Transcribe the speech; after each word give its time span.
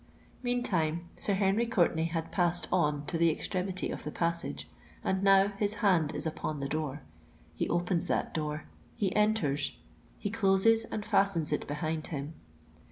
Meantime 0.41 1.07
Sir 1.15 1.35
Henry 1.35 1.67
Courtenay 1.67 2.05
had 2.05 2.31
passed 2.31 2.67
on 2.71 3.05
to 3.05 3.19
the 3.19 3.29
extremity 3.29 3.91
of 3.91 4.03
the 4.03 4.09
passage: 4.09 4.67
and 5.03 5.21
now 5.21 5.49
his 5.49 5.75
hand 5.75 6.15
is 6.15 6.25
upon 6.25 6.59
the 6.59 6.67
door. 6.67 7.03
He 7.53 7.69
opens 7.69 8.07
that 8.07 8.33
door—he 8.33 9.15
enters—he 9.15 10.29
closes 10.31 10.85
and 10.85 11.05
fastens 11.05 11.53
it 11.53 11.67
behind 11.67 12.07
him. 12.07 12.33